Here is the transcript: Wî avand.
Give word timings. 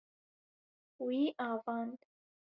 Wî 1.05 1.21
avand. 1.49 1.97